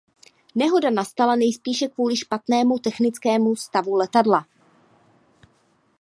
[0.55, 4.47] Nehoda nastala nejspíše kvůli špatnému technickému stavu letadla.